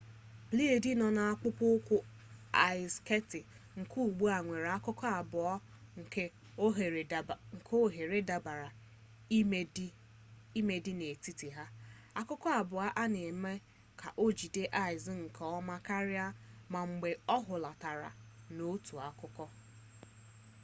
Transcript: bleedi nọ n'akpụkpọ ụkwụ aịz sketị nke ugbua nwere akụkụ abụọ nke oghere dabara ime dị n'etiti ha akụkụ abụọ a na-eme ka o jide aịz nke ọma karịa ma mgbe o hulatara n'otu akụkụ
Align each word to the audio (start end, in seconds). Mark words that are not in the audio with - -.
bleedi 0.49 0.91
nọ 0.99 1.07
n'akpụkpọ 1.17 1.65
ụkwụ 1.77 1.97
aịz 2.65 2.89
sketị 2.99 3.39
nke 3.79 3.95
ugbua 4.05 4.33
nwere 4.45 4.69
akụkụ 4.77 5.05
abụọ 5.19 5.53
nke 6.01 6.23
oghere 7.87 8.19
dabara 8.29 8.69
ime 10.59 10.77
dị 10.85 10.91
n'etiti 10.99 11.47
ha 11.55 11.65
akụkụ 12.19 12.47
abụọ 12.59 12.81
a 13.01 13.03
na-eme 13.13 13.51
ka 13.99 14.07
o 14.23 14.25
jide 14.37 14.63
aịz 14.83 15.03
nke 15.21 15.43
ọma 15.57 15.75
karịa 15.87 16.27
ma 16.71 16.79
mgbe 16.89 17.09
o 17.35 17.37
hulatara 17.45 18.09
n'otu 18.55 18.93
akụkụ 19.09 19.45